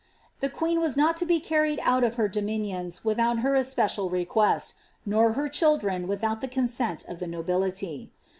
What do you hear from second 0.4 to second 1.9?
queen was not to be carried